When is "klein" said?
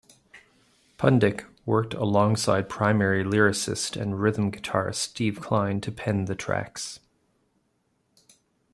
5.41-5.79